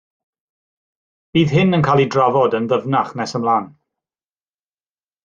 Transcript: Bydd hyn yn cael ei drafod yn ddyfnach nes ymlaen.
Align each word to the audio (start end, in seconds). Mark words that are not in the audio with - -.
Bydd 1.37 1.53
hyn 1.57 1.77
yn 1.79 1.85
cael 1.87 2.01
ei 2.03 2.07
drafod 2.15 2.57
yn 2.61 2.71
ddyfnach 2.71 3.13
nes 3.21 3.37
ymlaen. 3.41 3.69